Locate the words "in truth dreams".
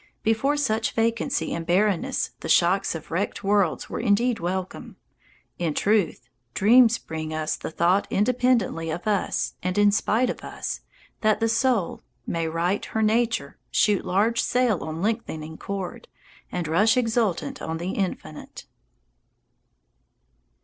5.59-6.97